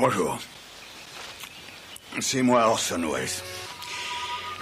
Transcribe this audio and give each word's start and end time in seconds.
Bonjour. 0.00 0.38
C'est 2.20 2.40
moi 2.42 2.66
Orson 2.68 3.02
Welles. 3.12 3.28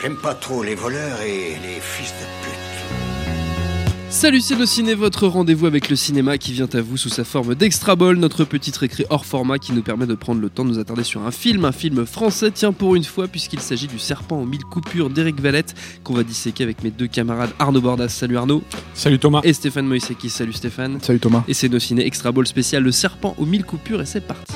J'aime 0.03 0.17
pas 0.17 0.35
trop 0.35 0.65
les 0.65 0.75
voleurs 0.75 1.21
et 1.23 1.51
les 1.63 1.81
fils 1.81 2.11
de 2.11 2.25
pute. 2.43 4.11
Salut 4.11 4.41
c'est 4.41 4.57
le 4.57 4.67
ciné, 4.67 4.95
votre 4.97 5.29
rendez-vous 5.29 5.67
avec 5.67 5.91
le 5.91 5.95
cinéma 5.95 6.39
qui 6.39 6.53
vient 6.53 6.69
à 6.73 6.81
vous 6.81 6.97
sous 6.97 7.09
sa 7.09 7.23
forme 7.23 7.55
d'extra 7.55 7.95
ball, 7.95 8.17
notre 8.17 8.45
petite 8.45 8.77
récré 8.79 9.07
hors 9.11 9.25
format 9.25 9.59
qui 9.59 9.73
nous 9.73 9.83
permet 9.83 10.07
de 10.07 10.15
prendre 10.17 10.41
le 10.41 10.51
temps 10.51 10.65
de 10.65 10.71
nous 10.71 10.79
attarder 10.81 11.05
sur 11.05 11.25
un 11.25 11.31
film, 11.31 11.65
un 11.65 11.73
film 11.73 12.05
français, 12.05 12.51
tiens 12.51 12.73
pour 12.73 12.97
une 12.97 13.05
fois 13.05 13.29
puisqu'il 13.29 13.61
s'agit 13.61 13.87
du 13.87 14.01
Serpent 14.01 14.41
aux 14.41 14.47
mille 14.47 14.65
coupures 14.65 15.09
d'Éric 15.09 15.41
Valette 15.41 15.77
qu'on 16.03 16.15
va 16.15 16.25
disséquer 16.25 16.65
avec 16.65 16.83
mes 16.83 16.91
deux 16.91 17.07
camarades 17.07 17.53
Arnaud 17.61 17.81
Bordas, 17.81 18.09
salut 18.09 18.39
Arnaud, 18.39 18.65
Salut 18.93 19.21
Thomas. 19.21 19.43
et 19.45 19.53
Stéphane 19.53 19.87
Moïseki, 19.87 20.31
salut 20.31 20.53
Stéphane. 20.53 20.99
Salut 21.01 21.21
Thomas. 21.21 21.45
Et 21.47 21.55
c'est 21.55 21.69
nos 21.69 21.79
ciné 21.79 22.05
extra 22.05 22.33
ball 22.33 22.47
spécial 22.49 22.83
Le 22.83 22.91
Serpent 22.91 23.37
aux 23.39 23.47
mille 23.47 23.65
coupures 23.65 24.01
et 24.01 24.07
c'est 24.07 24.27
parti. 24.27 24.55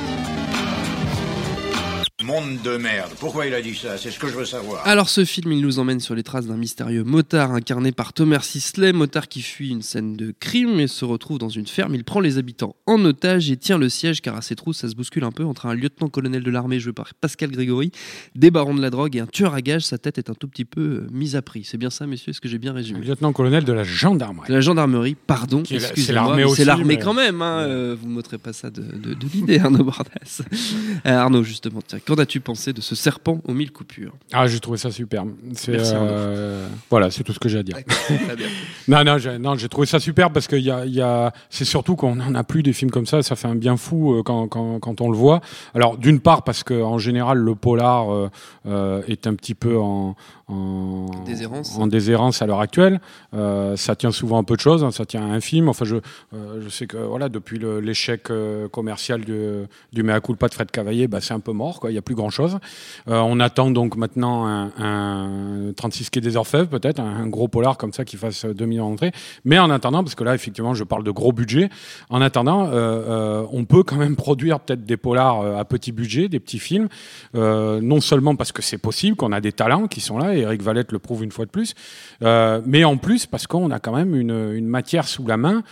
Monde 2.32 2.62
de 2.64 2.78
merde. 2.78 3.10
Pourquoi 3.20 3.44
il 3.44 3.52
a 3.52 3.60
dit 3.60 3.74
ça? 3.74 3.98
C'est 3.98 4.10
ce 4.10 4.18
que 4.18 4.26
je 4.26 4.32
veux 4.34 4.46
savoir. 4.46 4.80
Alors 4.86 5.10
ce 5.10 5.22
film, 5.26 5.52
il 5.52 5.60
nous 5.60 5.78
emmène 5.78 6.00
sur 6.00 6.14
les 6.14 6.22
traces 6.22 6.46
d'un 6.46 6.56
mystérieux 6.56 7.04
motard 7.04 7.52
incarné 7.52 7.92
par 7.92 8.14
Thomas 8.14 8.40
Sisley, 8.40 8.94
motard 8.94 9.28
qui 9.28 9.42
fuit 9.42 9.68
une 9.68 9.82
scène 9.82 10.16
de 10.16 10.32
crime 10.40 10.80
et 10.80 10.86
se 10.86 11.04
retrouve 11.04 11.36
dans 11.36 11.50
une 11.50 11.66
ferme. 11.66 11.94
Il 11.94 12.04
prend 12.04 12.20
les 12.20 12.38
habitants 12.38 12.74
en 12.86 13.04
otage 13.04 13.50
et 13.50 13.58
tient 13.58 13.76
le 13.76 13.90
siège 13.90 14.22
car 14.22 14.34
à 14.34 14.40
ses 14.40 14.56
trous, 14.56 14.72
ça 14.72 14.88
se 14.88 14.94
bouscule 14.94 15.24
un 15.24 15.30
peu 15.30 15.44
entre 15.44 15.66
un 15.66 15.74
lieutenant-colonel 15.74 16.42
de 16.42 16.50
l'armée 16.50 16.80
joué 16.80 16.94
par 16.94 17.12
Pascal 17.12 17.50
Grégory, 17.50 17.92
des 18.34 18.50
barons 18.50 18.74
de 18.74 18.80
la 18.80 18.88
drogue 18.88 19.14
et 19.14 19.20
un 19.20 19.26
tueur 19.26 19.52
à 19.52 19.60
gages. 19.60 19.82
Sa 19.84 19.98
tête 19.98 20.16
est 20.16 20.30
un 20.30 20.34
tout 20.34 20.48
petit 20.48 20.64
peu 20.64 20.80
euh, 20.80 21.08
mise 21.12 21.36
à 21.36 21.42
prix. 21.42 21.64
C'est 21.64 21.76
bien 21.76 21.90
ça, 21.90 22.06
messieurs? 22.06 22.30
Est-ce 22.30 22.40
que 22.40 22.48
j'ai 22.48 22.56
bien 22.58 22.72
résumé? 22.72 23.00
Lieutenant-colonel 23.04 23.64
de 23.64 23.72
la 23.74 23.84
gendarmerie. 23.84 24.48
de 24.48 24.54
la 24.54 24.62
gendarmerie, 24.62 25.16
pardon, 25.26 25.64
c'est 25.68 25.74
excusez-moi, 25.74 26.22
l'armée 26.28 26.44
aussi, 26.44 26.56
c'est 26.56 26.64
l'armée 26.64 26.96
mais- 26.96 27.02
quand 27.02 27.12
même, 27.12 27.42
hein, 27.42 27.58
euh, 27.66 27.94
vous 28.00 28.08
ne 28.08 28.14
m'ôterez 28.14 28.38
pas 28.38 28.54
ça 28.54 28.70
de, 28.70 28.80
de- 28.80 29.12
de 29.12 29.26
l'idée, 29.34 29.58
Arnaud 29.58 29.84
Bordas. 29.84 30.40
Euh, 31.04 31.10
Arnaud, 31.10 31.42
justement, 31.42 31.80
tiens, 31.86 31.98
qu'en 31.98 32.14
as-tu 32.22 32.40
pensé 32.40 32.72
de 32.72 32.80
ce 32.80 32.94
serpent 32.94 33.40
aux 33.46 33.52
mille 33.52 33.70
coupures? 33.72 34.12
Ah, 34.32 34.46
j'ai 34.46 34.58
trouvé 34.60 34.78
ça 34.78 34.90
superbe. 34.90 35.30
Merci, 35.44 35.70
euh, 35.94 36.66
voilà, 36.90 37.10
c'est 37.10 37.22
tout 37.24 37.32
ce 37.32 37.38
que 37.38 37.48
j'ai 37.48 37.58
à 37.58 37.62
dire. 37.62 37.76
Non, 38.88 39.04
non, 39.04 39.18
j'ai, 39.18 39.38
non, 39.38 39.56
j'ai 39.56 39.68
trouvé 39.68 39.86
ça 39.86 40.00
superbe 40.00 40.32
parce 40.32 40.48
que 40.48 40.56
y 40.56 40.70
a, 40.70 40.84
y 40.86 41.00
a, 41.00 41.32
c'est 41.50 41.64
surtout 41.64 41.94
qu'on 41.96 42.16
n'en 42.16 42.34
a 42.34 42.42
plus 42.44 42.62
des 42.62 42.72
films 42.72 42.90
comme 42.90 43.06
ça. 43.06 43.22
Ça 43.22 43.36
fait 43.36 43.46
un 43.48 43.54
bien 43.54 43.76
fou 43.76 44.14
euh, 44.14 44.22
quand, 44.24 44.48
quand, 44.48 44.80
quand 44.80 45.00
on 45.00 45.10
le 45.10 45.16
voit. 45.16 45.40
Alors, 45.74 45.98
d'une 45.98 46.20
part 46.20 46.42
parce 46.42 46.64
que 46.64 46.80
en 46.82 46.98
général 46.98 47.38
le 47.38 47.54
polar 47.54 48.06
euh, 48.66 49.02
est 49.06 49.26
un 49.26 49.34
petit 49.34 49.54
peu 49.54 49.78
en, 49.78 50.16
en 50.48 51.06
Déshérence. 51.24 51.76
en 51.78 51.86
déshérence 51.86 52.42
à 52.42 52.46
l'heure 52.46 52.60
actuelle. 52.60 53.00
Euh, 53.34 53.76
ça 53.76 53.94
tient 53.96 54.10
souvent 54.10 54.38
un 54.38 54.44
peu 54.44 54.56
de 54.56 54.60
choses. 54.60 54.82
hein, 54.84 54.90
ça 54.90 55.06
tient 55.06 55.22
à 55.22 55.32
un 55.32 55.40
film. 55.40 55.68
Enfin, 55.68 55.84
je, 55.84 55.96
je 56.32 56.68
sais 56.68 56.86
que 56.86 56.96
voilà, 56.96 57.28
depuis 57.28 57.58
le- 57.58 57.80
l'échec 57.80 58.28
commercial 58.72 59.20
du, 59.24 59.40
du 59.92 60.02
Mea 60.02 60.20
culpa 60.20 60.48
de 60.48 60.54
Fred 60.54 60.70
Cavaillé, 60.70 61.06
bah, 61.08 61.20
c'est 61.20 61.34
un 61.34 61.40
peu 61.40 61.52
mort. 61.52 61.80
Quoi. 61.80 61.90
Il 61.90 61.94
n'y 61.94 61.98
a 61.98 62.01
plus 62.02 62.14
grand 62.14 62.30
chose. 62.30 62.58
Euh, 63.08 63.18
on 63.18 63.40
attend 63.40 63.70
donc 63.70 63.96
maintenant 63.96 64.46
un, 64.46 64.70
un 64.78 65.72
36 65.74 66.10
quai 66.10 66.20
des 66.20 66.36
Orfèvres, 66.36 66.68
peut-être, 66.68 67.00
un, 67.00 67.26
gros 67.26 67.48
polar 67.48 67.78
comme 67.78 67.92
ça 67.92 68.04
qui 68.04 68.16
fasse 68.16 68.44
2 68.44 68.64
millions 68.66 68.90
d'entrées. 68.90 69.12
Mais 69.44 69.58
en 69.58 69.70
attendant, 69.70 70.02
parce 70.02 70.14
que 70.14 70.24
là, 70.24 70.34
effectivement, 70.34 70.74
je 70.74 70.84
parle 70.84 71.04
de 71.04 71.10
gros 71.10 71.32
budget, 71.32 71.70
en 72.10 72.20
attendant, 72.20 72.66
euh, 72.66 72.72
euh, 72.72 73.46
on 73.52 73.64
peut 73.64 73.82
quand 73.82 73.96
même 73.96 74.16
produire 74.16 74.60
peut-être 74.60 74.84
des 74.84 74.96
polars 74.96 75.58
à 75.58 75.64
petit 75.64 75.92
budget, 75.92 76.28
des 76.28 76.40
petits 76.40 76.58
films, 76.58 76.88
non 77.34 78.00
seulement 78.00 78.36
parce 78.36 78.52
que 78.52 78.62
c'est 78.62 78.78
possible, 78.78 79.16
qu'on 79.16 79.32
a 79.32 79.40
des 79.40 79.52
talents 79.52 79.86
qui 79.86 80.00
sont 80.00 80.18
là, 80.18 80.34
et 80.34 80.40
Eric 80.40 80.62
Valette 80.62 80.92
le 80.92 80.98
prouve 80.98 81.24
une 81.24 81.32
fois 81.32 81.44
de 81.44 81.50
plus, 81.50 81.74
mais 82.20 82.84
en 82.84 82.96
plus 82.96 83.26
parce 83.26 83.46
qu'on 83.46 83.70
a 83.70 83.78
quand 83.78 83.94
même 83.94 84.14
une, 84.14 84.66
matière 84.66 85.06
sous 85.06 85.26
la 85.26 85.36
main 85.36 85.62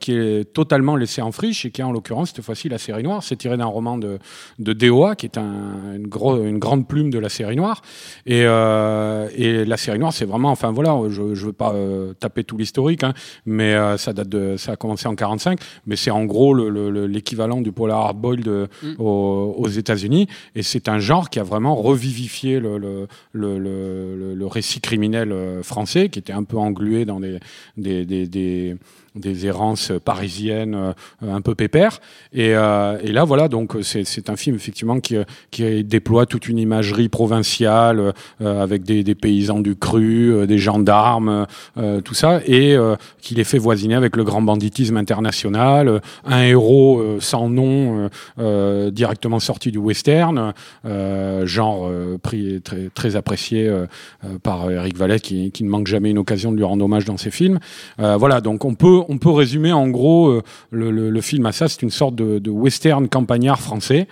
qui 0.00 0.12
est 0.12 0.52
totalement 0.52 0.96
laissée 0.96 1.22
en 1.22 1.32
friche 1.32 1.64
et 1.64 1.70
qui 1.70 1.80
est 1.80 1.84
en 1.84 1.92
l'occurrence 1.92 2.32
cette 2.34 2.44
fois-ci 2.44 2.68
la 2.68 2.78
série 2.78 3.02
noire. 3.02 3.22
C'est 3.22 3.36
tiré 3.36 3.56
d'un 3.56 3.66
roman 3.66 3.98
de, 3.98 4.18
de 4.58 4.72
DOA 4.72 5.16
qui 5.16 5.26
est 5.26 5.38
un, 5.38 5.51
une, 5.96 6.06
gros, 6.06 6.42
une 6.42 6.58
grande 6.58 6.86
plume 6.88 7.10
de 7.10 7.18
la 7.18 7.28
série 7.28 7.56
noire. 7.56 7.82
Et, 8.26 8.42
euh, 8.44 9.28
et 9.36 9.64
la 9.64 9.76
série 9.76 9.98
noire, 9.98 10.12
c'est 10.12 10.24
vraiment, 10.24 10.50
enfin 10.50 10.70
voilà, 10.72 10.96
je 11.08 11.22
ne 11.22 11.34
veux 11.34 11.52
pas 11.52 11.72
euh, 11.74 12.12
taper 12.14 12.44
tout 12.44 12.56
l'historique, 12.56 13.04
hein, 13.04 13.14
mais 13.46 13.74
euh, 13.74 13.96
ça 13.96 14.12
date 14.12 14.28
de, 14.28 14.56
ça 14.56 14.72
a 14.72 14.76
commencé 14.76 15.06
en 15.08 15.14
45, 15.14 15.58
mais 15.86 15.96
c'est 15.96 16.10
en 16.10 16.24
gros 16.24 16.54
le- 16.54 16.68
le- 16.70 16.90
le- 16.90 17.06
l'équivalent 17.06 17.60
du 17.60 17.72
polar 17.72 18.14
euh, 18.24 18.66
Mm. 18.82 18.94
aux, 19.00 19.54
aux 19.58 19.68
États-Unis. 19.68 20.28
Et 20.54 20.62
c'est 20.62 20.88
un 20.88 20.98
genre 20.98 21.30
qui 21.30 21.38
a 21.38 21.42
vraiment 21.42 21.74
revivifié 21.74 22.60
le, 22.60 22.78
le, 22.78 23.06
le, 23.32 23.58
le- 23.58 24.46
récit 24.46 24.80
criminel 24.80 25.32
français, 25.62 26.08
qui 26.08 26.18
était 26.18 26.32
un 26.32 26.44
peu 26.44 26.56
englué 26.58 27.04
dans 27.04 27.20
des, 27.20 27.38
des, 27.76 28.04
des, 28.04 28.26
des, 28.26 28.76
des 29.14 29.46
errances 29.46 29.92
parisiennes 30.04 30.74
euh, 30.74 30.92
un 31.22 31.40
peu 31.40 31.54
pépères. 31.54 32.00
Et, 32.32 32.54
euh, 32.54 32.98
et 33.02 33.12
là, 33.12 33.24
voilà, 33.24 33.48
donc 33.48 33.76
c'est 33.82 34.30
un 34.30 34.36
film 34.36 34.56
effectivement 34.56 35.00
qui, 35.00 35.16
qui 35.50 35.84
déploie 35.84 36.26
toute 36.26 36.48
une 36.48 36.58
imagerie 36.58 37.08
provinciale 37.08 38.12
euh, 38.40 38.62
avec 38.62 38.82
des, 38.84 39.02
des 39.04 39.14
paysans 39.14 39.60
du 39.60 39.76
cru, 39.76 40.32
euh, 40.32 40.46
des 40.46 40.58
gendarmes, 40.58 41.46
euh, 41.78 42.00
tout 42.00 42.14
ça, 42.14 42.40
et 42.46 42.74
euh, 42.74 42.96
qui 43.20 43.34
les 43.34 43.44
fait 43.44 43.58
voisiner 43.58 43.94
avec 43.94 44.16
le 44.16 44.24
grand 44.24 44.42
banditisme 44.42 44.96
international, 44.96 45.88
euh, 45.88 45.98
un 46.24 46.42
héros 46.42 47.00
euh, 47.00 47.18
sans 47.20 47.48
nom 47.48 47.98
euh, 48.04 48.08
euh, 48.38 48.90
directement 48.90 49.40
sorti 49.40 49.70
du 49.70 49.78
western, 49.78 50.52
euh, 50.84 51.46
genre 51.46 51.86
euh, 51.88 52.18
prix 52.22 52.60
très, 52.62 52.88
très 52.94 53.16
apprécié 53.16 53.66
euh, 53.68 53.86
euh, 54.24 54.38
par 54.42 54.70
Eric 54.70 54.96
Valette 54.96 55.22
qui, 55.22 55.50
qui 55.52 55.64
ne 55.64 55.68
manque 55.68 55.86
jamais 55.86 56.10
une 56.10 56.18
occasion 56.18 56.52
de 56.52 56.56
lui 56.56 56.64
rendre 56.64 56.84
hommage 56.84 57.04
dans 57.04 57.16
ses 57.16 57.30
films. 57.30 57.58
Euh, 58.00 58.16
voilà, 58.16 58.40
donc 58.40 58.64
on 58.64 58.74
peut, 58.74 59.00
on 59.08 59.18
peut 59.18 59.30
résumer 59.30 59.72
en 59.72 59.88
gros 59.88 60.28
euh, 60.28 60.42
le, 60.70 60.90
le- 60.90 61.10
le 61.10 61.20
film 61.20 61.46
à 61.46 61.52
ça, 61.52 61.68
c'est 61.68 61.82
une 61.82 61.90
sorte 61.90 62.14
de, 62.14 62.38
de 62.38 62.50
western 62.50 63.08
campagnard 63.08 63.60
français. 63.60 64.06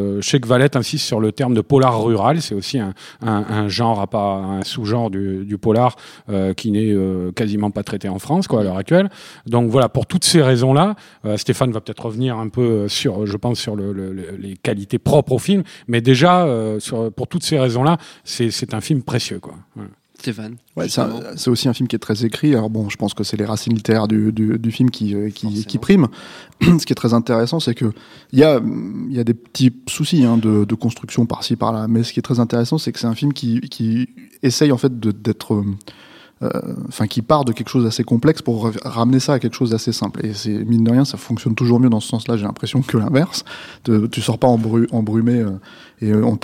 Euh, 0.00 0.16
de 0.16 0.20
Cheikh 0.20 0.46
Valette 0.46 0.76
insiste 0.76 1.04
sur 1.06 1.20
le 1.20 1.32
terme 1.32 1.54
de 1.54 1.60
polar 1.60 2.02
rural, 2.02 2.40
c'est 2.40 2.54
aussi 2.54 2.78
un, 2.78 3.68
genre, 3.68 4.00
à 4.00 4.06
pas 4.06 4.34
un 4.36 4.62
sous-genre 4.62 5.10
du, 5.10 5.58
polar 5.58 5.96
euh, 6.28 6.54
qui 6.54 6.70
n'est 6.70 6.90
euh, 6.92 7.32
quasiment 7.32 7.70
pas 7.70 7.82
traité 7.82 8.08
en 8.08 8.18
France 8.18 8.48
quoi, 8.48 8.60
à 8.60 8.64
l'heure 8.64 8.76
actuelle. 8.76 9.10
Donc 9.46 9.70
voilà, 9.70 9.88
pour 9.88 10.06
toutes 10.06 10.24
ces 10.24 10.42
raisons-là, 10.42 10.94
euh, 11.24 11.36
Stéphane 11.36 11.70
va 11.72 11.80
peut-être 11.80 12.04
revenir 12.06 12.38
un 12.38 12.48
peu 12.48 12.88
sur, 12.88 13.26
je 13.26 13.36
pense, 13.36 13.58
sur 13.60 13.76
le, 13.76 13.92
le- 13.92 14.12
le- 14.12 14.36
les 14.38 14.56
qualités 14.56 14.98
propres 14.98 15.32
au 15.32 15.38
film, 15.38 15.62
mais 15.88 16.00
déjà, 16.00 16.46
pour 17.16 17.26
toutes 17.28 17.42
ces 17.44 17.58
raisons-là, 17.58 17.98
c'est 18.24 18.74
un 18.74 18.80
film 18.80 19.02
précieux. 19.02 19.38
Quoi. 19.40 19.54
Stéphane. 20.20 20.56
Ouais, 20.76 20.86
c'est 20.88 21.48
aussi 21.48 21.68
un 21.68 21.72
film 21.72 21.88
qui 21.88 21.96
est 21.96 22.00
très 22.00 22.26
écrit. 22.26 22.54
Alors 22.54 22.68
bon, 22.68 22.90
je 22.90 22.96
pense 22.96 23.14
que 23.14 23.24
c'est 23.24 23.38
les 23.38 23.46
racines 23.46 23.74
littéraires 23.74 24.06
du, 24.06 24.32
du, 24.32 24.58
du 24.58 24.70
film 24.70 24.90
qui, 24.90 25.14
euh, 25.14 25.30
qui, 25.30 25.64
qui 25.64 25.78
priment. 25.78 26.08
Ce 26.62 26.84
qui 26.84 26.92
est 26.92 26.94
très 26.94 27.14
intéressant, 27.14 27.58
c'est 27.58 27.74
que 27.74 27.92
il 28.32 28.38
y 28.38 28.44
a, 28.44 28.60
y 29.08 29.18
a 29.18 29.24
des 29.24 29.32
petits 29.32 29.72
soucis 29.88 30.24
hein, 30.24 30.36
de, 30.36 30.66
de 30.66 30.74
construction 30.74 31.24
par-ci 31.24 31.56
par-là, 31.56 31.88
mais 31.88 32.02
ce 32.02 32.12
qui 32.12 32.18
est 32.18 32.22
très 32.22 32.38
intéressant, 32.38 32.76
c'est 32.76 32.92
que 32.92 32.98
c'est 32.98 33.06
un 33.06 33.14
film 33.14 33.32
qui, 33.32 33.60
qui 33.62 34.10
essaye 34.42 34.72
en 34.72 34.78
fait 34.78 35.00
d'être 35.00 35.54
euh, 35.54 35.64
enfin 36.88 37.06
qui 37.06 37.20
part 37.20 37.44
de 37.44 37.52
quelque 37.52 37.68
chose 37.68 37.84
d'assez 37.84 38.02
complexe 38.02 38.40
pour 38.40 38.64
ra- 38.64 38.70
ramener 38.84 39.20
ça 39.20 39.34
à 39.34 39.38
quelque 39.38 39.54
chose 39.54 39.70
d'assez 39.70 39.92
simple. 39.92 40.24
Et 40.24 40.32
c'est 40.32 40.64
mine 40.64 40.84
de 40.84 40.90
rien, 40.90 41.04
ça 41.04 41.18
fonctionne 41.18 41.54
toujours 41.54 41.80
mieux 41.80 41.90
dans 41.90 42.00
ce 42.00 42.08
sens-là. 42.08 42.36
J'ai 42.38 42.44
l'impression 42.44 42.80
que 42.80 42.96
l'inverse. 42.96 43.44
Tu 43.84 44.20
sors 44.22 44.38
pas 44.38 44.48
embru- 44.48 44.86
embrumé 44.90 45.40
euh, 45.40 45.50
et 46.00 46.12
euh, 46.12 46.24
on 46.24 46.38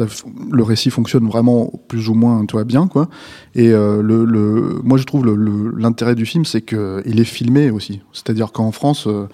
le 0.51 0.63
récit 0.63 0.91
fonctionne 0.91 1.27
vraiment 1.27 1.73
plus 1.89 2.11
ou 2.11 2.15
moins, 2.15 2.45
tu 2.45 2.53
vois 2.53 2.65
bien 2.65 2.89
quoi. 2.89 3.09
Et 3.55 3.71
euh, 3.73 4.03
le, 4.03 4.27
le, 4.27 4.81
moi 4.85 4.99
je 4.99 5.05
trouve 5.05 5.25
le- 5.25 5.35
le- 5.35 5.73
l'intérêt 5.79 6.15
du 6.15 6.27
film, 6.27 6.45
c'est 6.45 6.61
que 6.61 7.03
il 7.07 7.19
est 7.19 7.25
filmé 7.25 7.71
aussi. 7.71 8.03
C'est-à-dire 8.13 8.53
qu'en 8.53 8.73
France, 8.73 9.07
euh, 9.07 9.27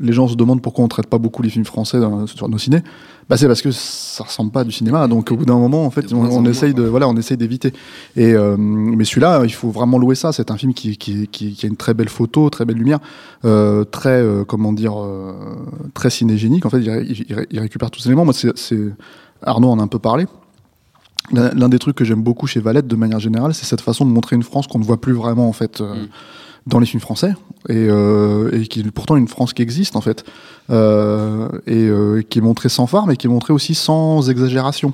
les 0.00 0.12
gens 0.12 0.28
se 0.28 0.34
demandent 0.36 0.62
pourquoi 0.62 0.84
on 0.84 0.88
traite 0.88 1.06
pas 1.06 1.18
beaucoup 1.18 1.42
les 1.42 1.50
films 1.50 1.64
français 1.64 2.00
dans- 2.00 2.26
sur 2.26 2.48
nos 2.48 2.58
ciné. 2.58 2.82
Bah 3.28 3.36
c'est 3.36 3.46
parce 3.46 3.60
que 3.60 3.70
ça 3.72 4.24
ressemble 4.24 4.50
pas 4.50 4.60
à 4.60 4.64
du 4.64 4.72
cinéma. 4.72 5.06
Donc 5.06 5.30
au 5.30 5.36
bout 5.36 5.44
d'un 5.44 5.58
moment, 5.58 5.84
en 5.84 5.90
fait, 5.90 6.10
on, 6.14 6.44
essaye 6.46 6.72
de 6.72 6.82
voilà, 6.84 7.06
on 7.08 7.16
essaye 7.16 7.36
d'éviter. 7.36 7.74
Et 8.16 8.32
euh, 8.32 8.56
mais 8.58 9.04
celui-là, 9.18 9.44
il 9.44 9.52
faut 9.52 9.70
vraiment 9.70 9.98
louer 9.98 10.14
ça. 10.14 10.32
C'est 10.32 10.50
un 10.50 10.56
film 10.56 10.72
qui, 10.74 11.28
a 11.62 11.66
une 11.66 11.76
très 11.76 11.94
belle 11.94 12.08
photo, 12.08 12.48
très 12.50 12.64
belle 12.64 12.76
lumière, 12.76 13.00
euh, 13.44 13.84
très 13.84 14.22
euh, 14.22 14.44
comment 14.44 14.72
dire, 14.72 14.94
euh, 14.98 15.32
très 15.94 16.10
cinégénique. 16.10 16.64
En 16.66 16.70
fait, 16.70 16.80
il, 16.80 16.90
ré- 16.90 17.06
il 17.28 17.34
ré- 17.34 17.46
il 17.50 17.60
récupère 17.60 17.90
tous 17.90 18.00
ces 18.00 18.08
éléments. 18.08 18.24
Moi, 18.24 18.34
c'est 18.34 18.78
Arnaud 19.42 19.70
en 19.70 19.78
a 19.78 19.82
un 19.82 19.88
peu 19.88 19.98
parlé. 19.98 20.26
L'un 21.32 21.50
l'un 21.54 21.68
des 21.68 21.78
trucs 21.78 21.96
que 21.96 22.04
j'aime 22.04 22.22
beaucoup 22.22 22.46
chez 22.46 22.60
Valette, 22.60 22.86
de 22.86 22.96
manière 22.96 23.20
générale, 23.20 23.52
c'est 23.54 23.66
cette 23.66 23.82
façon 23.82 24.06
de 24.06 24.10
montrer 24.10 24.34
une 24.36 24.42
France 24.42 24.66
qu'on 24.66 24.78
ne 24.78 24.84
voit 24.84 25.00
plus 25.00 25.12
vraiment 25.12 25.48
en 25.48 25.52
fait 25.52 25.80
euh, 25.80 25.94
Mm. 26.04 26.08
Dans 26.68 26.78
les 26.80 26.86
films 26.86 27.00
français, 27.00 27.32
et, 27.68 27.74
euh, 27.88 28.50
et 28.52 28.66
qui 28.66 28.80
est 28.80 28.90
pourtant 28.90 29.16
une 29.16 29.28
France 29.28 29.52
qui 29.52 29.62
existe 29.62 29.96
en 29.96 30.00
fait, 30.00 30.24
euh, 30.70 31.48
et 31.66 31.86
euh, 31.88 32.22
qui 32.28 32.38
est 32.38 32.42
montrée 32.42 32.68
sans 32.68 32.86
phare, 32.86 33.06
mais 33.06 33.16
qui 33.16 33.26
est 33.26 33.30
montrée 33.30 33.52
aussi 33.52 33.74
sans 33.74 34.28
exagération. 34.30 34.92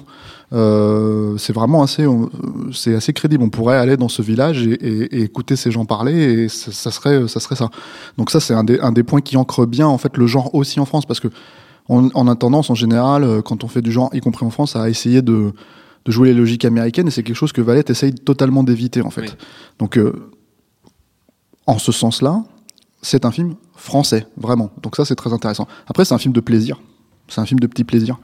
Euh, 0.53 1.37
c'est 1.37 1.53
vraiment 1.53 1.83
assez, 1.83 2.05
euh, 2.05 2.27
c'est 2.73 2.95
assez 2.95 3.13
crédible. 3.13 3.43
On 3.43 3.49
pourrait 3.51 3.77
aller 3.79 3.97
dans 3.97 4.09
ce 4.09 4.23
village 4.23 4.65
et, 4.67 4.73
et- 4.75 5.17
et 5.19 5.23
écouter 5.23 5.57
ces 5.57 5.71
gens 5.73 5.85
parler, 5.85 6.13
et 6.45 6.49
ça, 6.49 6.71
ça 6.71 6.91
serait, 6.91 7.27
ça 7.29 7.41
serait 7.41 7.57
ça. 7.57 7.71
Donc 8.19 8.31
ça, 8.31 8.39
c'est 8.41 8.55
un 8.55 8.63
des, 8.65 8.79
un 8.81 8.93
des 8.93 9.03
points 9.03 9.21
qui 9.21 9.37
ancre 9.37 9.67
bien 9.67 9.89
en 9.89 9.99
fait 9.99 10.17
le 10.17 10.27
genre 10.27 10.55
aussi 10.55 10.79
en 10.81 10.85
France, 10.87 11.07
parce 11.07 11.21
que 11.21 11.29
on, 11.89 12.09
on 12.15 12.29
a 12.29 12.37
tendance 12.37 12.71
en 12.71 12.75
général, 12.75 13.25
euh, 13.25 13.43
quand 13.43 13.65
on 13.65 13.69
fait 13.69 13.83
du 13.83 13.91
genre, 13.93 14.11
y 14.13 14.21
compris 14.21 14.47
en 14.47 14.51
France, 14.51 14.77
à 14.77 14.89
essayer 14.89 15.23
de, 15.23 15.53
de 16.05 16.13
jouer 16.13 16.29
les 16.29 16.35
logiques 16.35 16.65
américaines, 16.65 17.09
et 17.09 17.11
c'est 17.11 17.23
quelque 17.25 17.37
chose 17.37 17.53
que 17.53 17.61
Valette 17.63 17.91
essaye 17.91 18.15
totalement 18.15 18.63
d'éviter 18.63 19.03
en 19.03 19.11
fait. 19.11 19.23
Oui. 19.23 19.29
Donc, 19.81 19.99
euh, 19.99 20.13
en 21.67 21.79
ce 21.79 21.93
sens-là, 21.93 22.45
c'est 23.03 23.25
un 23.25 23.31
film 23.31 23.55
français, 23.77 24.27
vraiment. 24.37 24.71
Donc 24.83 24.97
ça, 24.97 25.05
c'est 25.05 25.15
très 25.15 25.33
intéressant. 25.33 25.67
Après, 25.87 26.05
c'est 26.05 26.15
un 26.15 26.19
film 26.19 26.33
de 26.33 26.41
plaisir. 26.41 26.81
C'est 27.27 27.41
un 27.41 27.47
film 27.47 27.59
de 27.59 27.67
petit 27.67 27.85
plaisir. 27.85 28.19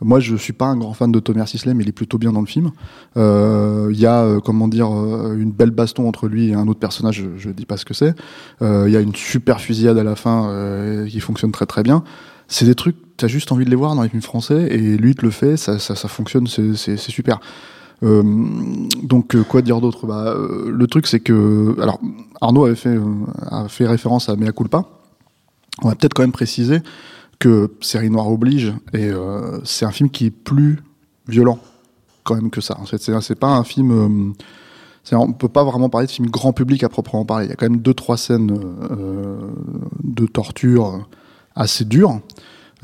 Moi, 0.00 0.18
je 0.18 0.34
suis 0.34 0.54
pas 0.54 0.64
un 0.64 0.78
grand 0.78 0.94
fan 0.94 1.12
de 1.12 1.20
Thomas 1.20 1.46
Sisley, 1.46 1.74
mais 1.74 1.84
il 1.84 1.90
est 1.90 1.92
plutôt 1.92 2.16
bien 2.16 2.32
dans 2.32 2.40
le 2.40 2.46
film. 2.46 2.70
Euh, 3.18 3.90
Il 3.92 3.98
y 3.98 4.06
a, 4.06 4.22
euh, 4.22 4.40
comment 4.40 4.66
dire, 4.66 4.90
euh, 4.90 5.36
une 5.36 5.52
belle 5.52 5.72
baston 5.72 6.08
entre 6.08 6.26
lui 6.26 6.48
et 6.48 6.54
un 6.54 6.66
autre 6.66 6.80
personnage. 6.80 7.16
Je, 7.16 7.36
je 7.36 7.50
dis 7.50 7.66
pas 7.66 7.76
ce 7.76 7.84
que 7.84 7.92
c'est. 7.92 8.14
Euh, 8.62 8.84
Il 8.88 8.92
y 8.94 8.96
a 8.96 9.00
une 9.00 9.14
super 9.14 9.60
fusillade 9.60 9.98
à 9.98 10.04
la 10.04 10.16
fin 10.16 11.04
qui 11.06 11.20
fonctionne 11.20 11.52
très 11.52 11.66
très 11.66 11.82
bien. 11.82 12.02
C'est 12.48 12.64
des 12.64 12.74
trucs, 12.74 12.96
t'as 13.18 13.26
juste 13.26 13.52
envie 13.52 13.64
de 13.66 13.70
les 13.70 13.76
voir 13.76 13.94
dans 13.94 14.02
les 14.02 14.08
films 14.08 14.22
français, 14.22 14.68
et 14.70 14.96
lui 14.96 15.14
te 15.14 15.22
le 15.22 15.30
fait, 15.30 15.56
ça, 15.56 15.78
ça, 15.78 15.94
ça 15.94 16.08
fonctionne, 16.08 16.46
c'est 16.46 16.96
super. 16.96 17.40
Euh, 18.02 18.22
donc 19.02 19.34
euh, 19.34 19.42
quoi 19.42 19.62
dire 19.62 19.80
d'autre? 19.80 20.06
Bah, 20.06 20.26
euh, 20.26 20.70
Le 20.70 20.86
truc 20.86 21.06
c'est 21.06 21.20
que 21.20 21.74
alors 21.80 21.98
Arnaud 22.40 22.66
avait 22.66 22.74
fait, 22.74 22.98
a 23.46 23.68
fait 23.68 23.86
référence 23.86 24.28
à 24.28 24.36
Mea 24.36 24.52
culpa. 24.52 24.84
On 25.82 25.88
va 25.88 25.94
peut-être 25.94 26.14
quand 26.14 26.22
même 26.22 26.32
préciser 26.32 26.80
que 27.38 27.70
Série 27.80 28.10
Noire 28.10 28.30
oblige 28.30 28.72
et 28.94 29.10
c'est 29.64 29.84
un 29.84 29.90
film 29.90 30.08
qui 30.08 30.26
est 30.26 30.30
plus 30.30 30.78
violent 31.28 31.58
quand 32.24 32.34
même 32.34 32.50
que 32.50 32.62
ça. 32.62 32.78
En 32.80 32.86
fait, 32.86 32.98
c'est 32.98 33.34
pas 33.38 33.54
un 33.54 33.64
film. 33.64 34.34
euh, 35.12 35.16
on 35.16 35.32
peut 35.32 35.48
pas 35.48 35.64
vraiment 35.64 35.90
parler 35.90 36.06
de 36.06 36.12
film 36.12 36.28
grand 36.28 36.52
public 36.52 36.82
à 36.82 36.88
proprement 36.88 37.26
parler. 37.26 37.46
Il 37.46 37.50
y 37.50 37.52
a 37.52 37.56
quand 37.56 37.68
même 37.68 37.80
deux 37.80 37.94
trois 37.94 38.16
scènes 38.16 38.58
de 40.02 40.26
torture 40.26 41.06
assez 41.54 41.84
dures. 41.84 42.20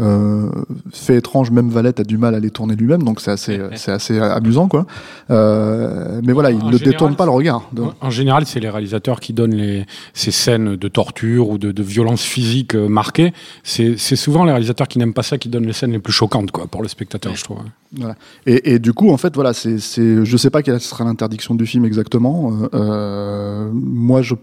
Euh, 0.01 0.51
fait 0.91 1.17
étrange, 1.17 1.51
même 1.51 1.69
Valette 1.69 2.01
a 2.01 2.05
du 2.05 2.17
mal 2.17 2.35
à 2.35 2.41
les 2.41 2.51
tourner 2.51 2.75
lui-même, 2.75 3.03
donc 3.03 3.21
c'est 3.21 3.31
assez, 3.31 3.61
c'est 3.77 3.93
assez 3.93 4.19
amusant, 4.19 4.67
quoi. 4.67 4.87
Euh, 5.31 6.21
mais 6.25 6.33
voilà, 6.33 6.51
il 6.51 6.57
En 6.63 6.67
ne 6.67 6.73
général, 6.73 6.91
détourne 6.93 7.17
pas 7.17 7.27
le 7.27 7.31
regard. 7.31 7.69
Donc, 7.73 7.93
En 8.01 8.11
général, 8.11 8.47
c'est 8.47 8.61
les 8.61 8.71
réalisateurs 8.71 9.21
qui 9.21 9.33
donnent 9.33 9.55
les, 9.55 9.87
ces 10.15 10.31
scènes 10.31 10.77
de 10.77 10.89
torture 10.89 11.51
ou 11.51 11.59
de, 11.59 11.73
de 11.73 11.83
violence 11.83 12.23
physique 12.23 12.75
euh, 12.75 12.89
marquées. 12.89 13.33
C'est 13.65 13.99
c'est 13.99 14.17
souvent 14.17 14.45
les 14.45 14.53
réalisateurs 14.53 14.89
qui 14.89 14.99
n'aiment 14.99 15.15
pas 15.15 15.23
ça 15.23 15.37
qui 15.37 15.49
donnent 15.49 15.67
les 15.67 15.73
scènes 15.73 15.93
les 15.93 15.99
plus 15.99 16.13
choquantes 16.13 16.51
quoi, 16.51 16.67
pour 16.67 16.83
le 16.83 16.89
spectateur, 16.89 17.35
je 17.37 17.45
trouve. 17.45 17.59
Voilà. 17.95 18.17
Et, 18.47 18.75
et 18.75 18.79
du 18.79 18.95
coup, 18.95 19.11
en 19.11 19.19
fait, 19.19 19.35
voilà, 19.35 19.53
c'est, 19.53 19.79
c'est, 19.79 20.25
je 20.25 20.37
sais 20.37 20.51
pas 20.51 20.63
quelle 20.63 20.81
sera 20.81 21.05
l'interdiction 21.05 21.55
du 21.55 21.67
film 21.67 21.85
exactement. 21.85 22.53
Euh, 22.53 22.69
euh, 22.75 23.71
moi, 23.73 24.23
je 24.23 24.35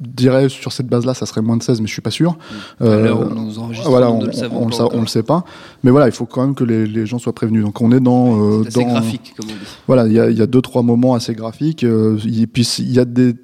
dirais 0.00 0.48
sur 0.48 0.72
cette 0.72 0.86
base-là, 0.88 1.14
ça 1.14 1.26
serait 1.26 1.42
moins 1.42 1.56
de 1.56 1.62
16, 1.62 1.80
mais 1.80 1.86
je 1.86 1.92
suis 1.92 2.02
pas 2.02 2.10
sûr. 2.10 2.36
Nous 2.80 3.58
enregistrons, 3.58 3.90
voilà, 3.90 4.10
on, 4.10 4.22
le 4.24 4.32
savons 4.32 4.56
on, 4.56 4.60
pas 4.60 4.66
le 4.66 4.72
sa- 4.72 4.84
encore. 4.84 4.98
on 4.98 5.00
le 5.02 5.06
sait 5.06 5.22
pas. 5.22 5.44
Mais 5.82 5.90
voilà, 5.90 6.06
il 6.06 6.12
faut 6.12 6.26
quand 6.26 6.42
même 6.42 6.54
que 6.54 6.64
les, 6.64 6.86
les 6.86 7.06
gens 7.06 7.18
soient 7.18 7.32
prévenus. 7.34 7.64
Donc, 7.64 7.80
on 7.80 7.92
est 7.92 8.00
dans, 8.00 8.40
euh, 8.40 8.62
C'est 8.64 8.68
assez 8.68 8.84
dans 8.84 8.90
graphique, 8.92 9.34
comme 9.36 9.46
on 9.46 9.52
dit. 9.52 9.58
voilà, 9.86 10.06
il 10.06 10.12
y 10.12 10.20
a, 10.20 10.30
y 10.30 10.42
a 10.42 10.46
deux 10.46 10.62
trois 10.62 10.82
moments 10.82 11.14
assez 11.14 11.34
graphiques. 11.34 11.84
euh, 11.84 12.18
et 12.26 12.46
puis 12.46 12.62
il 12.78 12.92
y 12.92 12.98
a 12.98 13.04
des 13.04 13.34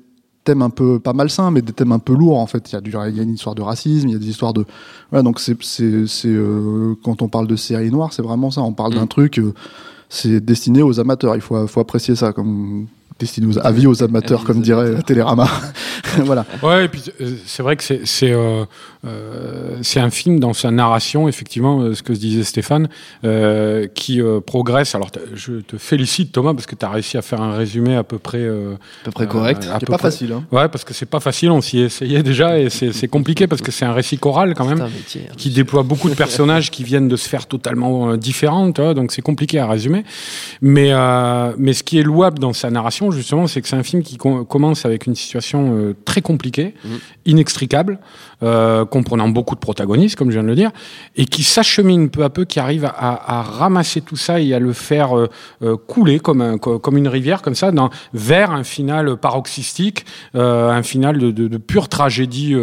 thèmes 0.44 0.62
un 0.62 0.70
peu 0.70 0.98
pas 0.98 1.12
malsains, 1.12 1.50
mais 1.50 1.60
des 1.62 1.72
thèmes 1.72 1.92
un 1.92 1.98
peu 1.98 2.14
lourds 2.14 2.38
en 2.38 2.46
fait. 2.46 2.70
Il 2.70 2.74
y 2.74 2.76
a 2.78 2.80
du, 2.80 2.90
il 3.10 3.16
y 3.16 3.20
a 3.20 3.22
une 3.22 3.34
histoire 3.34 3.54
de 3.54 3.62
racisme, 3.62 4.08
il 4.08 4.12
y 4.12 4.16
a 4.16 4.18
des 4.18 4.28
histoires 4.30 4.52
de, 4.54 4.64
voilà, 5.10 5.22
donc 5.22 5.38
c'est 5.38 5.56
c'est 5.62 6.06
c'est 6.06 6.28
euh, 6.28 6.94
quand 7.04 7.20
on 7.22 7.28
parle 7.28 7.46
de 7.46 7.56
série 7.56 7.90
noire, 7.90 8.12
c'est 8.12 8.22
vraiment 8.22 8.50
ça. 8.50 8.62
On 8.62 8.72
parle 8.72 8.92
Mm. 8.94 8.96
d'un 8.96 9.06
truc, 9.06 9.38
euh, 9.38 9.52
c'est 10.08 10.40
destiné 10.40 10.82
aux 10.82 10.98
amateurs. 10.98 11.34
Il 11.36 11.42
faut 11.42 11.66
faut 11.66 11.80
apprécier 11.80 12.16
ça 12.16 12.32
comme 12.32 12.86
destiné 13.20 13.46
aux 13.46 13.58
avis 13.58 13.86
aux 13.86 14.02
amateurs, 14.02 14.40
Avis 14.40 14.44
aux 14.44 14.52
comme 14.52 14.62
dirait 14.62 14.80
amateurs. 14.86 15.04
Télérama. 15.04 15.48
voilà. 16.24 16.44
Ouais, 16.62 16.86
et 16.86 16.88
puis 16.88 17.02
euh, 17.20 17.34
c'est 17.46 17.62
vrai 17.62 17.76
que 17.76 17.84
c'est 17.84 18.00
c'est 18.06 18.32
euh, 18.32 18.64
euh, 19.06 19.78
c'est 19.82 20.00
un 20.00 20.10
film 20.10 20.40
dans 20.40 20.52
sa 20.52 20.70
narration, 20.70 21.28
effectivement, 21.28 21.80
euh, 21.80 21.94
ce 21.94 22.02
que 22.02 22.14
se 22.14 22.20
disait 22.20 22.42
Stéphane, 22.44 22.88
euh, 23.24 23.86
qui 23.94 24.20
euh, 24.20 24.40
progresse. 24.40 24.94
Alors, 24.94 25.10
je 25.34 25.54
te 25.60 25.76
félicite 25.78 26.32
Thomas 26.32 26.52
parce 26.54 26.66
que 26.66 26.74
tu 26.74 26.84
as 26.84 26.90
réussi 26.90 27.16
à 27.16 27.22
faire 27.22 27.40
un 27.40 27.54
résumé 27.56 27.96
à 27.96 28.02
peu 28.04 28.18
près 28.18 28.38
euh, 28.40 28.74
À 28.74 29.04
peu 29.04 29.10
près 29.12 29.26
correct. 29.26 29.62
C'est 29.62 29.86
pas 29.86 29.96
près- 29.98 30.10
facile. 30.10 30.32
Hein. 30.32 30.44
Ouais, 30.52 30.68
parce 30.68 30.84
que 30.84 30.92
c'est 30.94 31.06
pas 31.06 31.20
facile. 31.20 31.50
On 31.50 31.60
s'y 31.60 31.78
essayait 31.80 32.22
déjà 32.22 32.58
et 32.58 32.68
c'est 32.70 32.92
c'est 32.92 33.08
compliqué 33.08 33.46
parce 33.46 33.62
que 33.62 33.70
c'est 33.70 33.84
un 33.84 33.92
récit 33.92 34.18
choral 34.18 34.54
quand 34.54 34.64
même. 34.66 34.78
C'est 34.78 34.84
un 34.84 34.88
métier. 34.88 35.20
hein, 35.30 35.34
qui 35.36 35.48
monsieur. 35.48 35.62
déploie 35.62 35.82
beaucoup 35.82 36.08
de 36.10 36.14
personnages 36.24 36.70
qui 36.70 36.84
viennent 36.84 37.08
de 37.08 37.16
sphères 37.16 37.46
totalement 37.46 38.16
différentes, 38.16 38.74
tu 38.76 38.82
vois, 38.82 38.94
donc 38.94 39.12
c'est 39.12 39.22
compliqué 39.22 39.58
à 39.58 39.66
résumer. 39.66 40.04
Mais, 40.60 40.88
euh, 40.92 41.52
mais 41.58 41.72
ce 41.72 41.82
qui 41.82 41.98
est 41.98 42.02
louable 42.02 42.38
dans 42.38 42.52
sa 42.52 42.70
narration, 42.70 43.09
justement, 43.10 43.46
c'est 43.46 43.60
que 43.62 43.68
c'est 43.68 43.76
un 43.76 43.82
film 43.82 44.02
qui 44.02 44.16
com- 44.16 44.44
commence 44.46 44.84
avec 44.86 45.06
une 45.06 45.14
situation 45.14 45.74
euh, 45.76 45.94
très 46.04 46.20
compliquée, 46.22 46.74
Mhm. 46.84 46.98
inextricable, 47.26 47.98
euh, 48.42 48.84
comprenant 48.84 49.28
beaucoup 49.28 49.54
de 49.54 49.60
protagonistes, 49.60 50.16
comme 50.16 50.28
je 50.30 50.34
viens 50.34 50.42
de 50.42 50.48
le 50.48 50.54
dire, 50.54 50.70
et 51.16 51.24
qui 51.26 51.42
s'achemine 51.42 52.08
peu 52.10 52.24
à 52.24 52.30
peu, 52.30 52.44
qui 52.44 52.58
arrive 52.60 52.84
à, 52.84 53.42
ramasser 53.42 54.00
tout 54.00 54.16
ça 54.16 54.40
et 54.40 54.54
à 54.54 54.58
le 54.58 54.72
faire 54.72 55.16
euh, 55.16 55.76
couler 55.86 56.18
comme, 56.20 56.40
un, 56.40 56.58
co- 56.58 56.78
comme 56.78 56.96
une 56.96 57.08
rivière, 57.08 57.42
comme 57.42 57.54
ça, 57.54 57.70
dans, 57.72 57.90
vers 58.14 58.50
un 58.52 58.64
final 58.64 59.16
paroxystique, 59.16 60.04
un 60.34 60.82
final 60.82 61.18
de, 61.18 61.30
de, 61.30 61.48
de 61.48 61.56
pure 61.58 61.88
tragédie 61.88 62.54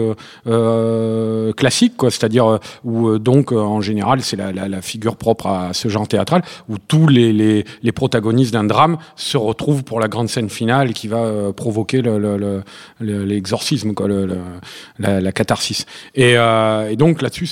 classique, 1.56 1.94
quoi, 1.98 2.12
c'est-à-dire 2.12 2.60
où 2.84 3.18
donc 3.20 3.52
en 3.52 3.82
général 3.82 4.22
c'est 4.22 4.36
la, 4.36 4.52
la, 4.52 4.68
la 4.68 4.82
figure 4.82 5.16
propre 5.16 5.48
à 5.48 5.74
ce 5.74 5.88
genre 5.88 6.08
théâtral 6.08 6.42
où 6.70 6.78
tous 6.78 7.08
les, 7.08 7.34
les, 7.34 7.66
les 7.84 7.92
protagonistes 7.92 8.54
d'un 8.54 8.64
drame 8.64 8.98
se 9.16 9.38
retrouvent 9.38 9.84
pour 9.84 10.00
la 10.00 10.08
grande 10.08 10.30
scène 10.38 10.50
finale 10.50 10.94
qui 10.94 11.08
va 11.08 11.18
euh, 11.24 11.52
provoquer 11.52 12.02
le, 12.04 12.20
le, 12.20 12.38
le- 12.38 12.64
le- 13.00 13.24
l'exorcisme, 13.26 13.94
quoi, 13.94 14.08
la, 15.00 15.20
la 15.20 15.32
catharsis. 15.32 15.86
Et, 16.14 16.34
euh, 16.38 16.90
et 16.92 16.96
donc 16.96 17.22
là-dessus 17.24 17.48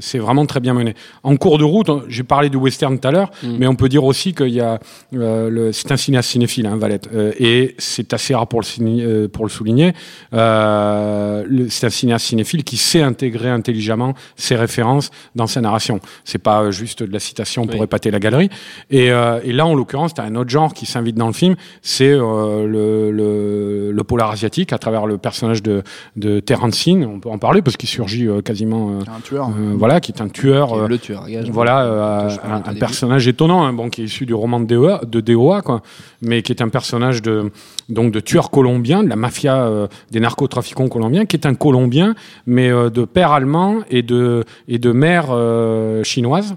c'est- 0.00 0.18
vraiment 0.18 0.46
très 0.46 0.60
bien 0.60 0.74
mené. 0.74 0.94
En 1.24 1.36
cours 1.36 1.58
de 1.58 1.64
route, 1.64 1.90
j'ai 2.08 2.22
parlé 2.22 2.48
du 2.50 2.56
western 2.56 2.98
tout 2.98 3.08
à 3.08 3.10
l'heure, 3.10 3.30
Mm. 3.42 3.56
mais 3.58 3.66
on 3.66 3.74
peut 3.74 3.88
dire 3.88 4.04
aussi 4.04 4.32
qu'il 4.34 4.50
y 4.50 4.60
a 4.60 4.78
euh, 5.14 5.70
c'est 5.72 5.90
un 5.90 5.96
cinéaste 5.96 6.28
cinéphile, 6.30 6.66
hein, 6.66 6.76
Valette, 6.76 7.08
et 7.38 7.74
c'est 7.78 8.12
assez 8.12 8.34
rare 8.34 8.46
pour 8.46 8.60
le, 8.60 8.66
signi- 8.66 9.28
pour 9.28 9.44
le 9.44 9.50
souligner. 9.50 9.92
C'est 10.32 11.86
un 11.86 11.90
cinéaste 11.90 12.26
cinéphile 12.26 12.64
qui 12.64 12.76
sait 12.76 13.02
intégrer 13.02 13.48
intelligemment 13.50 14.14
ses 14.36 14.56
références 14.56 15.10
dans 15.34 15.46
sa 15.46 15.60
narration. 15.60 16.00
C'est 16.24 16.38
pas 16.42 16.70
juste 16.70 17.02
de 17.02 17.12
la 17.12 17.18
citation 17.18 17.66
pour 17.66 17.80
Oui. 17.80 17.84
épater 17.84 18.10
la 18.10 18.18
galerie. 18.20 18.50
Et, 18.90 19.10
euh, 19.10 19.40
et 19.44 19.52
là, 19.52 19.66
en 19.66 19.74
l'occurrence, 19.74 20.14
tu 20.14 20.20
as 20.20 20.24
un 20.24 20.34
autre 20.36 20.50
genre 20.50 20.74
qui 20.74 20.86
s'invite 20.86 21.16
dans 21.16 21.26
le 21.26 21.32
film, 21.32 21.56
c'est 21.82 22.12
euh, 22.20 22.66
le, 22.66 23.10
le, 23.10 23.92
le 23.92 24.04
polar 24.04 24.30
asiatique 24.30 24.72
à 24.72 24.78
travers 24.78 25.06
le 25.06 25.18
personnage 25.18 25.62
de, 25.62 25.82
de 26.16 26.40
Terence. 26.40 26.70
On 26.88 27.18
peut 27.20 27.28
en 27.28 27.38
parler 27.38 27.62
parce 27.62 27.76
qu'il 27.76 27.88
surgit 27.88 28.28
euh, 28.28 28.42
quasiment, 28.42 28.90
euh, 28.90 29.00
Un 29.16 29.20
tueur. 29.20 29.48
euh, 29.48 29.74
voilà, 29.76 30.00
qui 30.00 30.12
est 30.12 30.20
un 30.20 30.28
tueur. 30.28 30.84
Est 30.84 30.88
le 30.88 30.98
tueur 30.98 31.28
gage. 31.28 31.50
voilà, 31.50 32.28
un, 32.44 32.74
personnage 32.74 33.26
étonnant, 33.26 33.64
hein, 33.64 33.72
bon, 33.72 33.88
qui 33.90 34.02
est 34.02 34.04
issu 34.04 34.26
du 34.26 34.34
roman 34.34 34.60
de 34.60 34.66
DOA, 34.66 35.00
de 35.04 35.20
DOA, 35.20 35.62
quoi, 35.62 35.82
mais 36.22 36.42
qui 36.42 36.52
est 36.52 36.62
un 36.62 36.68
personnage 36.68 37.22
de 37.22 37.50
donc 37.88 38.12
de 38.12 38.20
tueur 38.20 38.50
colombien, 38.50 39.02
de 39.02 39.08
la 39.08 39.16
mafia 39.16 39.88
des 40.10 40.20
narcotrafiquants 40.20 40.88
colombiens, 40.88 41.26
qui 41.26 41.36
est 41.36 41.46
un 41.46 41.54
Colombien, 41.54 42.14
mais 42.46 42.70
de 42.70 43.04
père 43.04 43.32
allemand 43.32 43.78
et 43.90 44.02
de 44.02 44.44
et 44.68 44.78
de 44.78 44.92
mère 44.92 45.34
chinoise. 46.04 46.54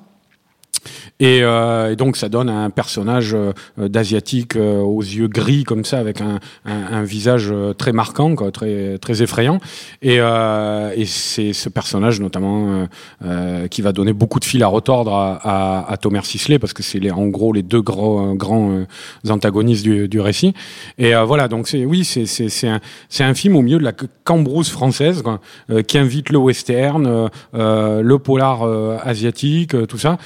Et, 1.20 1.40
euh, 1.42 1.92
et 1.92 1.96
donc 1.96 2.18
ça 2.18 2.30
donne 2.30 2.50
un 2.50 2.70
personnage 2.70 3.34
euh, 3.34 3.54
d'asiatique 3.78 4.56
euh, 4.56 4.80
aux 4.80 5.02
yeux 5.02 5.28
gris 5.28 5.64
comme 5.64 5.86
ça, 5.86 6.00
avec 6.00 6.22
un, 6.22 6.40
un, 6.66 6.98
un 7.00 7.04
visage 7.04 7.50
euh, 7.52 7.74
très 7.74 7.92
marquant, 7.92 8.36
quoi, 8.36 8.52
très 8.52 8.98
très 8.98 9.22
effrayant. 9.22 9.60
Et, 10.02 10.18
euh, 10.20 10.92
et 10.96 11.06
c'est 11.06 11.54
ce 11.54 11.70
personnage 11.70 12.20
notamment 12.20 12.88
euh, 13.24 13.68
qui 13.68 13.82
va 13.82 13.92
donner 13.92 14.14
beaucoup 14.14 14.40
de 14.40 14.46
fil 14.46 14.64
à 14.64 14.68
retordre 14.68 15.14
à, 15.14 15.36
à, 15.44 15.92
à 15.92 15.98
Thomas 15.98 16.24
Sisley 16.24 16.60
parce 16.60 16.74
que 16.74 16.84
c'est 16.84 17.12
en 17.12 17.28
gros 17.28 17.54
les 17.54 17.64
deux 17.64 17.84
euh, 17.88 18.34
grands 18.34 18.84
antagonistes 19.30 19.84
du, 19.84 20.08
du 20.08 20.20
récit. 20.20 20.54
Et 20.98 21.14
voilà, 21.16 21.48
donc 21.48 21.68
c'est 21.68 21.86
oui, 21.86 22.04
c'est 22.04 22.26
c'est 22.26 22.68
un 22.68 22.80
c'est 23.10 23.24
un 23.24 23.34
film 23.34 23.56
au 23.56 23.62
milieu 23.62 23.78
de 23.78 23.84
la 23.84 23.94
cambrousse 24.24 24.70
française 24.70 25.22
quoi, 25.22 25.40
qui 25.88 25.98
invite 25.98 26.30
le 26.30 26.38
western, 26.38 27.30
le 27.54 28.18
polar 28.18 28.64
asiatique, 29.06 29.76
tout 29.88 29.98
ça. 29.98 30.18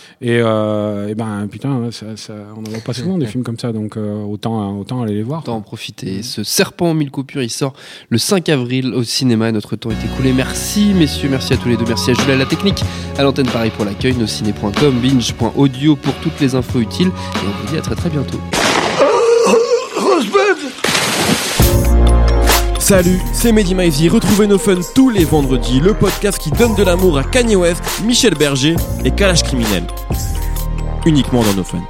Euh, 0.47 1.07
et 1.07 1.15
ben 1.15 1.47
putain, 1.49 1.89
ça, 1.91 2.15
ça, 2.15 2.33
on 2.55 2.59
en 2.59 2.69
voit 2.69 2.79
pas 2.79 2.93
souvent 2.93 3.17
des 3.17 3.25
films 3.27 3.43
comme 3.43 3.59
ça, 3.59 3.71
donc 3.71 3.97
euh, 3.97 4.23
autant 4.23 4.77
autant 4.77 5.01
aller 5.01 5.15
les 5.15 5.23
voir. 5.23 5.41
Autant 5.41 5.57
en 5.57 5.61
profiter. 5.61 6.23
Ce 6.23 6.43
serpent 6.43 6.87
en 6.87 6.93
mille 6.93 7.11
coupures, 7.11 7.43
il 7.43 7.49
sort 7.49 7.73
le 8.09 8.17
5 8.17 8.49
avril 8.49 8.93
au 8.93 9.03
cinéma. 9.03 9.51
Notre 9.51 9.75
temps 9.75 9.89
est 9.91 10.05
écoulé. 10.05 10.33
Merci, 10.33 10.93
messieurs. 10.93 11.29
Merci 11.29 11.53
à 11.53 11.57
tous 11.57 11.69
les 11.69 11.77
deux. 11.77 11.85
Merci 11.85 12.11
à 12.11 12.13
Jules 12.13 12.31
à 12.31 12.37
la 12.37 12.45
technique, 12.45 12.83
à 13.17 13.23
l'antenne 13.23 13.47
Paris 13.47 13.71
pour 13.75 13.85
l'accueil, 13.85 14.15
nosciné.com, 14.15 14.99
binge.audio 14.99 15.95
pour 15.95 16.13
toutes 16.15 16.39
les 16.39 16.55
infos 16.55 16.79
utiles. 16.79 17.07
Et 17.07 17.47
on 17.47 17.61
vous 17.65 17.71
dit 17.71 17.77
à 17.77 17.81
très 17.81 17.95
très 17.95 18.09
bientôt. 18.09 18.39
Salut, 22.87 23.19
c'est 23.33 23.51
Mehdi 23.51 23.75
Maizy. 23.75 24.07
Retrouvez 24.07 24.47
nos 24.47 24.57
fun 24.57 24.79
tous 24.95 25.09
les 25.09 25.25
vendredis, 25.25 25.81
le 25.81 25.93
podcast 25.93 26.37
qui 26.37 26.51
donne 26.51 26.73
de 26.73 26.83
l'amour 26.83 27.17
à 27.17 27.25
Kanye 27.25 27.57
West, 27.57 27.83
Michel 28.05 28.33
Berger 28.35 28.77
et 29.03 29.11
Kalash 29.11 29.43
Criminel. 29.43 29.83
Uniquement 31.07 31.41
dans 31.41 31.53
nos 31.53 31.63
fun. 31.63 31.81